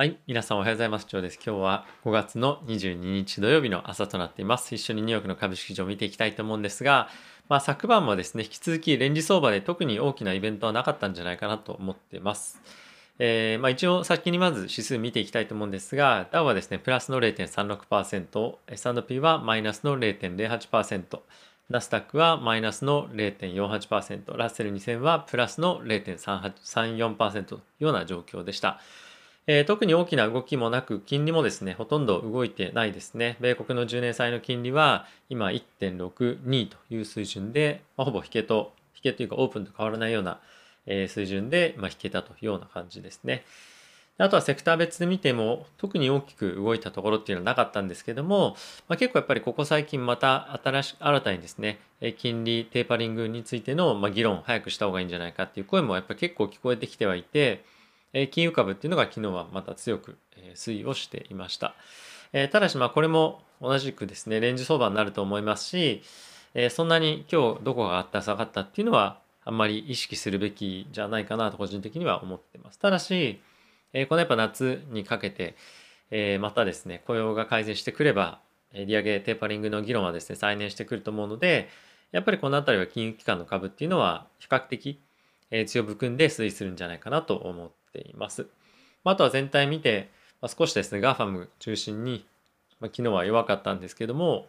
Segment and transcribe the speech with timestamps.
[0.00, 0.16] はい。
[0.28, 1.06] 皆さんおはようございます。
[1.06, 1.40] 長です。
[1.44, 4.72] 今日は5月の22日土曜日の朝となっています。
[4.72, 7.08] 一緒にニューヨークの株式市場を見ていきたいと思うんですが、
[7.48, 12.62] まあ、昨晩もですね、引き続きレンジ相場で特に大きなイベントはなかったんじゃないかなと思っています。
[13.18, 21.18] えー、まあ、一応先にまず指数見ていきたいと思うんですが、ダウはですね、プラスの0.36%、S&P はマイナスの0.08%、
[21.70, 28.78] ナスダックはマイナスの0.48%、ラッセル2000はプラスの0.34%というような状況でした。
[29.50, 33.38] えー、特に大きな動きもなく、金利もですね、ほとんど動いてないですね。
[33.40, 40.38] 米国の10年債の金利は今1.62という水準で、まあ、ほぼ引けと、引けというかオープンと変わらないような、
[40.84, 43.42] えー、水準で、まあ、引けたというような感じですね。
[44.18, 48.54] あとはセクター別で見ても特に大きく動いたところっていうのはなかったんですけども、
[48.86, 51.78] まあ、結構やっぱりここ最近また新し新たにですね
[52.18, 57.64] 金利テーパリングについてのま議論を早くした方がいいんじゃないかっていう声もやっぱり結構聞こえてきてはいて、
[58.12, 61.74] え金融株っていうのが昨日はまた強く、え推移をしていました。
[62.32, 66.02] えただしまあこれも同じくですねレンジ相場になると思いますし、
[66.54, 72.78] えそんなに今日どこが上がった下がったっていうのはあんまり意識するべきじゃないかなと個人的には思ってます。
[72.78, 73.40] ただし、
[73.92, 75.56] えこのやっぱ夏にかけて、
[76.10, 78.40] えまたですね雇用が改善してくれば
[78.72, 81.68] 利上げテーパリングの議論はですね再燃してくると思うので
[82.12, 85.00] やっぱりこの辺りは金融機関の株っていうのは比較的
[85.66, 88.46] 強含んで推移するんじゃないかなと思っています。
[89.04, 92.24] あとは全体見て、ま少しですね、GAFAM 中心に、
[92.80, 94.46] ま昨日は弱かったんですけども、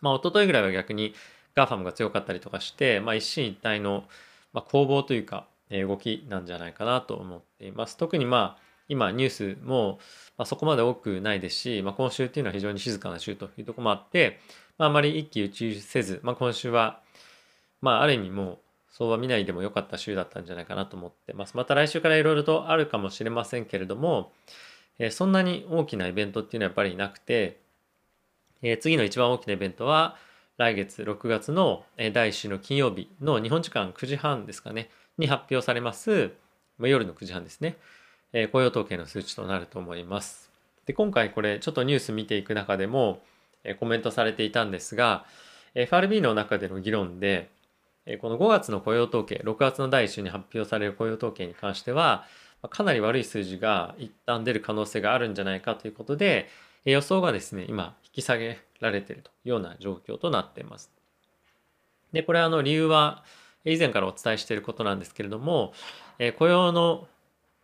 [0.00, 1.14] まあ、一昨日ぐらいは逆に
[1.54, 4.04] GAFAM が強かったりとかして、まあ、一進一退の、
[4.52, 7.96] ま攻防というか、動きなんじゃないかなと思っています。
[7.96, 9.98] 特にまあ、今ニュースも、
[10.36, 14.40] まそこまで多くないですし、まあ、今週っていうのは非常に静かな週というところもあって、
[14.76, 17.00] まあ、あまり一喜一憂せず、まあ、今週は、
[17.80, 18.58] まあ、ある意味もう
[18.92, 21.56] 相場見ないでも良かった週だったんじゃないかなと思ってます。
[21.56, 24.32] また来週からいろいろとあるかもしれませんけれども、
[24.98, 27.58] えー、そんなに大きなイベントっていうのはやっぱりなくて、
[28.62, 30.16] えー、次の一番大きなイベントは
[30.58, 36.30] 来月6月の第1週の金曜日の日本時間9時半ですかね、に発表されます、
[36.78, 37.78] まあ、夜の9時半ですね、
[38.32, 40.50] えー、雇用統計の数値となると思います。
[40.86, 43.22] で、今回これちょっとニュース見ていく中でも、
[43.64, 45.24] えコメントされていたんですが、
[45.74, 47.48] FRB の中での議論で、
[48.20, 52.26] この5月の雇用統計、6月の第1週に発表される雇用統計に関しては、
[52.70, 56.48] かなり悪い数字が一旦出る可能性があるんじゃないかということで、
[56.84, 60.90] 予想がですね、今引き下げられているというような状況となっています。
[62.12, 63.22] で、これはあの理由は
[63.64, 65.72] 以前からお伝えしていることなんですけれども、
[66.38, 67.06] 雇用の、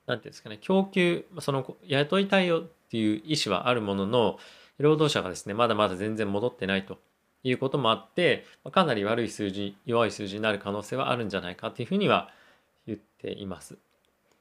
[0.06, 4.38] なんていうんですかね、供給、その雇いたいよっていう意思はあるものの、
[4.78, 6.99] 労働者がですね、まだまだ全然戻ってないと
[7.44, 12.31] いうこともあって、かなり悪い数字、弱い数字になる可能性はあるんじゃないかというふうには
[12.87, 13.78] 言っています。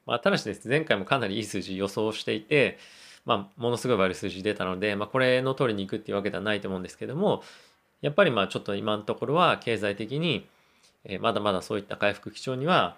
[0.05, 2.77] まあ、ただしですね、前回もかなりいい数字予想していて、
[3.25, 7.43] まあ、ものすごい悪い数字出たので、まあ、これの通りにいくっていうわけではないと思うんですけども、
[8.01, 10.47] やっぱりまあちょっと今のところは経済的に、
[11.03, 12.97] え、まだまだそういった回復基調には、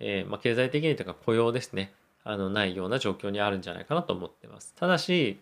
[0.00, 1.92] え、まあ経済的にというか雇用ですね、
[2.24, 4.74] あのないような状況にあるんじゃないかなと思ってます。
[4.74, 5.38] ただし、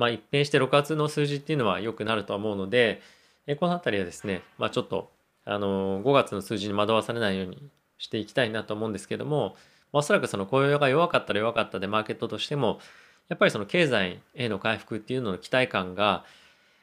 [0.00, 3.02] まあ、一変して6月の数字っていうのは良くなるとは思うので、
[3.46, 5.10] えこの辺りはですね、まあ、ちょっと、
[5.44, 7.68] あの5月の数字に惑わされないように
[7.98, 9.56] していきたいなと思うんですけども、
[9.92, 12.80] まあ、おそらくその雇用が弱かったら弱かったでマーケットとしても、
[13.28, 16.24] やっぱりその経済への回復っていうのの期待感が、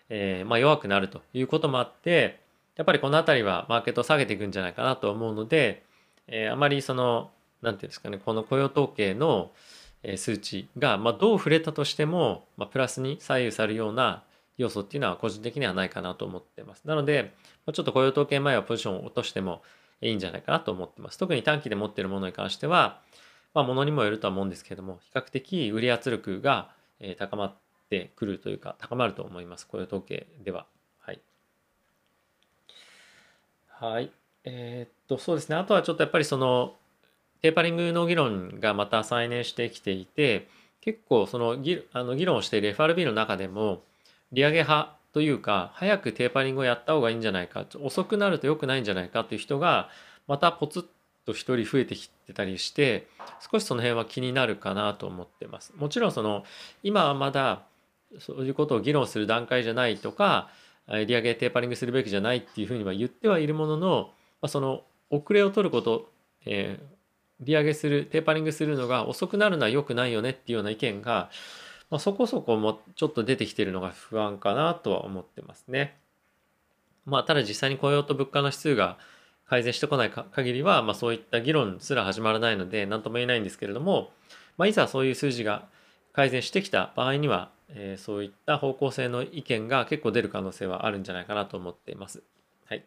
[0.10, 2.40] えー、まあ弱くなるということもあって、
[2.76, 5.82] やっぱりこの辺りはマーケットを下げていくんじゃないかなと思うので、
[6.28, 7.32] えー、あまりその、
[7.64, 9.52] なんていうんですかね、この雇用統計の、
[10.16, 14.24] 数値が、まあ、どう触れたとしても、まあ、プラスに左右されるような
[14.58, 16.84] 要素っていうのは個人的にはないかなと思ってます。
[16.86, 17.34] なので、
[17.74, 19.62] ちょっと雇用統計前はポジションを落としても
[20.02, 21.18] いいんじゃないかなと思ってます。
[21.18, 23.02] 特に短期で持っているものに関しては、
[23.54, 26.72] まあ、ものにもよるとは思うんですけれども、比較的売り圧力が
[27.18, 27.56] 高まっ
[27.90, 29.68] てくるというか、高まると思います。
[29.68, 30.66] 雇用統計では。
[31.00, 31.22] はい。
[33.68, 34.12] はい。
[34.44, 35.56] えー、っと、そうですね。
[35.56, 36.76] あとはちょっとやっぱりその、
[37.42, 40.48] テーパリングの議論がまた再燃してきていて
[40.82, 43.82] 結構その議あの議論をしている FRB の中でも
[44.32, 49.90] 利上げ派というか早くテーパリングをやった方がいいんじゃないか遅くなると良くないんじゃないかという人が
[50.28, 50.86] またポツッ
[51.26, 53.08] と一人増えてきてたりして
[53.52, 55.74] 少しその辺は気になるかなと思ってます。
[55.76, 56.44] もちろんその
[56.84, 57.64] 今はまだ
[58.20, 60.50] そういうことを議論する段階じゃないとか
[60.88, 64.10] 利上げテーパリングするべきじゃないっていうふうには言ってはいるものの、
[64.42, 66.10] まあ、その遅れを取ること、
[66.46, 66.97] えー、
[67.42, 71.30] 利上げするテーパリングするのが遅くなるのは良くないよねっていうような意見が、
[71.90, 75.98] まあ、そこそこもちょっと出てきてるのが不安かなとは思ってますね。
[77.06, 78.98] まあただ実際に雇用と物価の指数が
[79.48, 84.12] 改善してこない限りは、まあ、そういった議論すら始まらないので何とも言えないんですけれども、
[84.58, 85.68] まあ、いざそういう数字が
[86.12, 92.24] 改善してきた場合には、えー、そういった方向性の意見が結構出る可能性はあるんじゃないかなと思っています。
[92.66, 92.84] はい。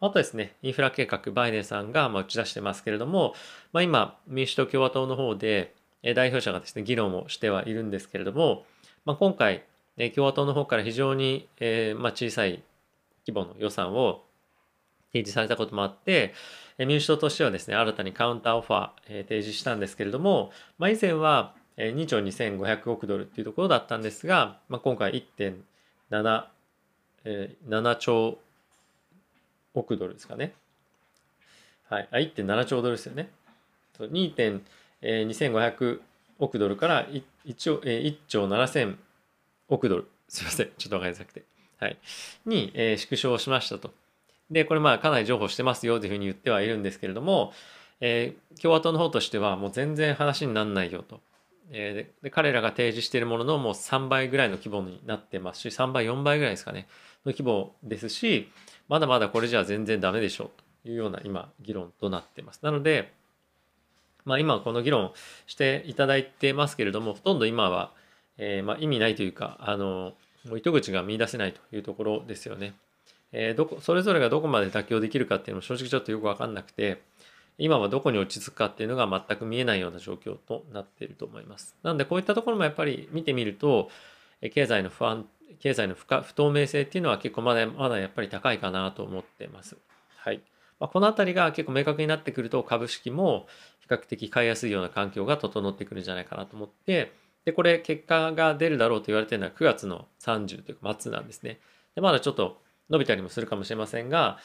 [0.00, 3.34] あとですね、インフラ計画、バイデンさんがま打ち出してますけれども、
[3.72, 5.74] まあ、今、民主党、共和党の方で、
[6.14, 8.64] 代表者がですね、議論をしてはいるんですけれども、
[9.06, 9.64] まあ、今回、
[10.14, 12.62] 共和党の方から非常に、え、ま、小さい
[13.26, 14.22] 規模の予算を
[15.12, 16.34] 提示されたこともあって、
[16.78, 26.44] 民主党としてはですね、新たにカウンターオファー、提示したんですけれども、まあ、以前は2兆2500億ドルっていうところだったんですが、まあ、今回1.7、
[27.24, 28.38] えー、7兆
[29.76, 30.52] 億ドルですかね。
[31.88, 32.08] はい。
[32.10, 33.30] あ、1.7兆ドルですよね。
[33.98, 36.00] 2.2500
[36.38, 37.22] 億ドルから1
[37.54, 38.96] 兆 ,1 兆7000
[39.68, 40.08] 億ドル。
[40.28, 40.70] すいません。
[40.76, 41.42] ちょっとわかりづらくて。
[41.78, 41.96] はい。
[42.44, 43.92] に、えー、縮小しましたと。
[44.50, 47.52] で、これまあかなり譲歩してますよというふうに言ってはいるんですけれども、
[48.00, 51.20] えー、共和党の方としてはもう全然話にならないよと。
[51.70, 56.86] えー、で彼らが提示しているもののもう3倍ぐらいの規模になってますし、3倍、4倍ぐらいですかね、
[57.24, 58.48] の規模ですし、
[58.88, 60.50] まだまだこれじゃ全然ダメでしょう
[60.84, 62.60] というような今、議論となっています。
[62.62, 63.12] なので、
[64.24, 65.12] まあ今この議論
[65.46, 67.92] していただいてますけれども、ほとんど今は、
[68.38, 70.14] えー、ま意味ないというか、あの、
[70.46, 72.74] もう糸口が見出せないというところですよね。
[73.32, 77.02] えー、どこそれぞれがどこまで妥協できるかっていうのも正直ちょっとよく分かんなくて
[77.58, 81.74] 今はどこに落ち着くかっていうのが全く見えないような状況となっていると思います。
[81.82, 83.90] なのでこういったところもやっぱり見てみると
[84.50, 85.26] 経済の不安
[85.58, 89.76] 経済の不不透明性っていうのは結構まだまだやっぱり高いかなと思ってます。
[90.16, 90.42] はい。
[90.78, 93.46] まあ、この辺りが結構明確になってくると株式も
[93.80, 97.12] 比較的買いやすいような環境が整ってくるんじゃないかなと思って
[97.46, 101.60] でこれ結果が出るだろうと言われてるのは9月の30というか末なんですね。
[101.94, 102.60] でまだちょっと
[102.90, 104.38] 伸びたりもするかもしれませんが、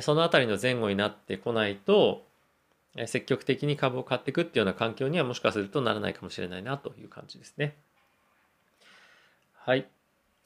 [0.00, 2.26] そのあたりの前後になってこないと、
[3.06, 7.76] 積極的に株を買っていくっていうような環境にはもしかするとならないかもしれないなという感じですね。
[9.68, 9.86] はい。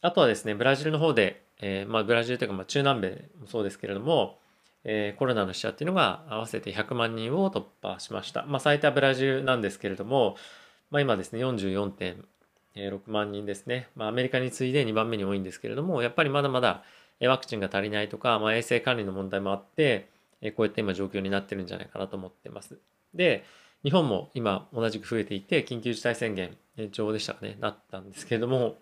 [0.00, 4.40] あとはですね、ブラジルの方で、えー、まあブラジルというかまあ中南米もそうですけれども、
[4.82, 8.44] えー、コロナの死者っていうのが合わせて100万人を突破しました。
[8.46, 10.34] まあ最多ブラジルなんですけれども、
[10.90, 13.86] まあ今ですね、44.6万人ですね。
[13.94, 16.82] まあアメリカに次いで2番目に多いんですけれども、やっぱりまだまだ
[17.20, 20.08] ワクチンが足りないとか、まあ、衛生管理の問題もあって、
[20.56, 22.76] こういった今状況になってるんじゃないかなと思ってます。
[23.14, 23.44] で、
[23.84, 28.76] 日本も今同じく増えていて、緊急事態宣言延長でしたかね、なったんですけれども、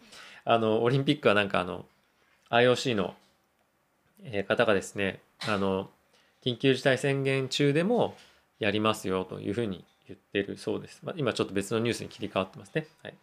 [0.44, 1.86] あの、オリンピックはなんかあの、
[2.50, 3.14] IOC の
[4.48, 5.90] 方がですね、あの、
[6.44, 8.16] 緊急事態宣言中でも
[8.58, 11.00] やりますよというふうに言ってるそうです。
[11.02, 12.86] まあ、今ちょっと別のニュースに切り替わってますね。
[13.02, 13.14] はい、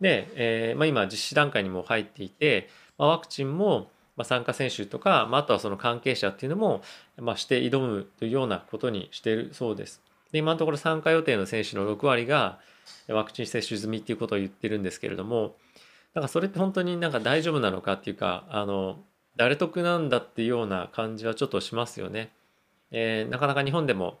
[0.00, 2.68] で、えーまあ、今実施段階にも入っていて、
[2.98, 3.90] まあ、ワクチンも、
[4.24, 6.82] 参加選手とか、まあ、あとはその関係者っていうのも、
[7.18, 10.02] まあ、して挑むというようなことにしてるそうです。
[10.32, 12.58] で今のところ参加予定の選手の6割が
[13.08, 15.54] ワクチン接種済みっていうことを言ってるんですけれども
[16.18, 18.98] なんかそれって本当になんか大丈夫なのかっていうかあの
[19.36, 22.30] 誰得なんだっていうような感じはちょっとしますよね。
[22.90, 24.18] えー、なかなか日本でも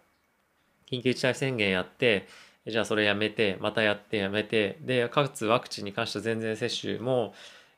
[0.88, 2.28] 緊急事態宣言やって
[2.68, 7.34] じゃあそれやめてまたやってやめてでかつワクチンに関しては全然接種も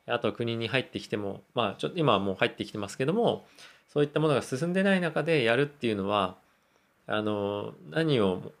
[0.07, 3.45] あと国に入ってきても、まあ、ちょっと今はもう入ってきてますけども、
[3.87, 6.37] そういったものが進んでない中でやるっていうのは、
[7.07, 8.51] あの、何を、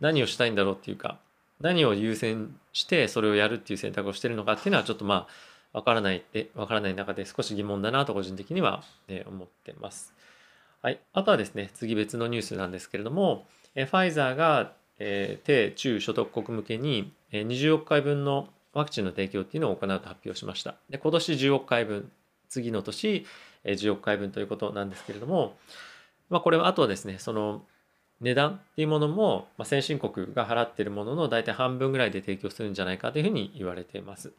[0.00, 1.18] 何をしたいんだろうっていうか、
[1.60, 5.26] 何を優先してそれをやるっていう選択をしてるのかっていうのはちょっとま
[5.72, 10.14] あ、わからないって、わからない中で少し疑問だなと個人的には、ね、思ってます。
[10.82, 11.00] はい。
[11.12, 20.74] あとはですね、次別のニュースなんですけれどもえ、ファイザーが、えー、低中所得国向けに20億回分のワクチンの提供っていうのを行うと発表しました。
[20.90, 22.10] で今年10億回分、
[22.48, 23.24] 次の年
[23.64, 25.56] 10億回分ということなんですけれども、
[26.28, 27.62] まあ、これはあとはですね、その
[28.20, 34.32] 値段っていうものも、まあ、先進国が払っているものの大体半分ぐらいで提供するんじゃないかというふうに言われています。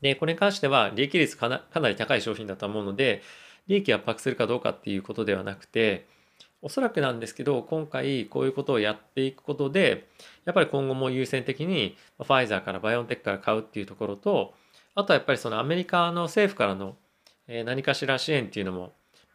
[0.00, 3.22] で、これに関しては利益率かなかなり高い商品だと思うので、
[3.66, 6.06] 利益圧迫するかどうかっていうことではなくて、
[6.62, 10.08] おそらくなんですけど、今回こういうことをやっていくことで、
[10.44, 14.54] やっぱり今後も優先的にファイザーからバイオンテックから買うっていうところと、
[14.94, 16.96] あとはやっぱりそのアメリカの政府からの
[17.48, 18.92] 何かしら支援っていうのも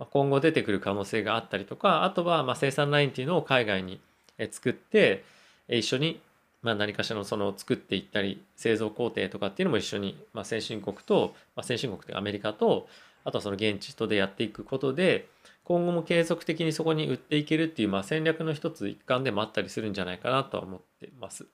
[0.10, 4.00] 今後出てくる可能性があったりとか、あとはま生産ラインっていうのを海外に
[4.52, 5.24] 作って、
[5.68, 6.20] 一緒に
[6.62, 12.88] ま何かしらのその作っていったり、製造工程とかっていうのも一緒に、ま先進国と、ま先進国というアメリカと、
[13.24, 15.28] あとはその現地とでやっていくことで、
[15.64, 21.46] 今後も継続的にそこに売っていけるっていう、まあ、戦略の一つ一環でもあったりするんじゃないかなとは思ってます。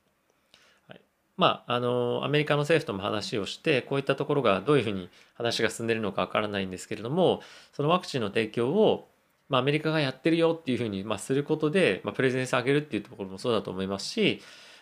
[1.37, 7.41] まあ、あの、アメリカの政府とも話をして、こういったところがどういうふうに話が進んでいるのかわからないんですけれども、
[7.73, 9.07] そのワクチンの提供を、
[9.47, 14.41] まあ、アメリカがやってるよっていうふうに、まあ、することで、まあ、プレゼンス上げるっていうところもそうだと思いますし、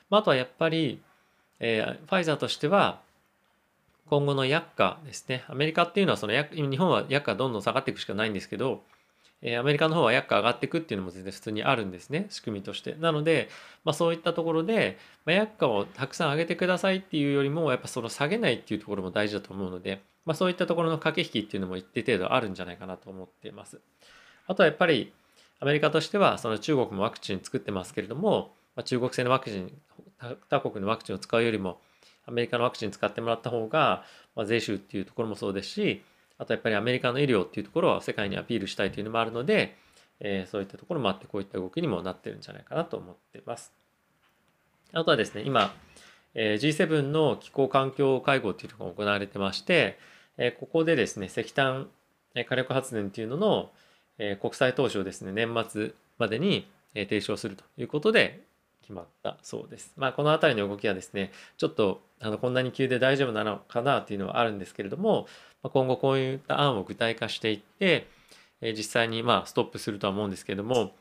[0.09, 1.01] まあ、あとはやっぱり、
[1.59, 3.01] えー、ファイザーとしては
[4.07, 5.43] 今後の薬価ですね。
[5.47, 8.83] アメリカっていうのはその薬日本は薬価どんどん下がっていくしかないんですけど
[9.47, 12.95] えアメリカの方は薬価上がっていくっていうのも全然普通にあるんですね仕組みとして。
[12.95, 13.47] なので、
[13.83, 23.79] まあ、そういったところで、まあ、薬価をたくさん上げてくださいっていうよりもやっぱその下げないっていうところも大事だと思うので、まあ、そういったところの駆け引きっていうのも一定程度あるんじゃないかなと思っています。
[24.47, 25.13] あとはやっぱり
[25.59, 29.71] アメリカとしてはその中国もワクチン作ってますけれども、ま、中国製のワクチン
[30.49, 31.79] 他国のワクチンを使うよりも
[32.25, 34.03] アメリカのワクチン使ってもらった方が、
[34.35, 36.03] ま、税収っていうところもそうですし
[36.37, 39.77] あとやっぱりアメリカの医療っていうところを世界にアピールしたいというのもあるので、
[40.19, 43.73] えー、そういったところもあってこういった動きにもなってるんじゃないかなと思ってます。
[44.93, 45.73] あとはですね今、
[46.33, 49.97] えー、G7 の気候環境会合っていうのが行われてまして、
[50.37, 51.87] えー、ここでですね石炭
[52.33, 53.71] 火力発電っていうのの、
[54.17, 58.43] え、国際投資をですね年末までに提唱するということで
[58.81, 59.93] 決まったそうです。
[59.97, 65.27] まあ、この辺りの動きはですねちょっとあのこんなに急で大丈夫なのかなというのはあるんですけれども
[65.69, 68.07] 今後こういった案を具体化していって
[68.61, 70.93] え実際にまあストップするとは思うんですけれども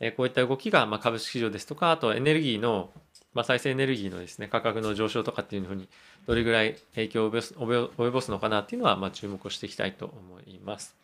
[0.00, 2.90] えこういった動きがま株式市場ですとかあとエネルギーの
[3.34, 5.88] ま再生エネルギーのですね価格の上昇とかっていうふうに
[6.26, 10.96] どれぐらい影響を及ぼすのかなっていうのはま注目をしていきたいと思います。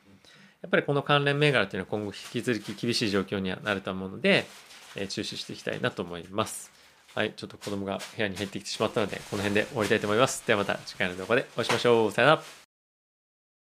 [0.63, 4.47] やっぱりこの関連銘柄というのは今後引き続き厳しい状況にはなると思うので、
[4.97, 6.73] え注視していきたいなと思います。
[7.15, 10.47] はい、ちょっと子供が部屋に入ってきてしまったので、この辺で終わりたいと思います。
[10.47, 12.13] ではまた次回の動画でお会いしましょう。
[12.13, 12.66] さよなら。